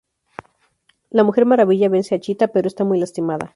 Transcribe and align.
La 1.11 1.23
Mujer 1.23 1.45
Maravilla 1.45 1.87
vence 1.89 2.15
a 2.15 2.19
Chita, 2.19 2.47
pero 2.47 2.67
está 2.67 2.83
muy 2.83 2.99
lastimada. 2.99 3.49